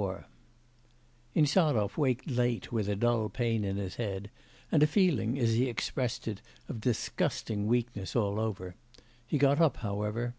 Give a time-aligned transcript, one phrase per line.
[0.00, 0.24] XXXIV
[1.34, 4.30] Insarov waked late with a dull pain in his head,
[4.72, 8.74] and a feeling, as he expressed it, of disgusting weakness all over.
[9.26, 10.34] He got up however.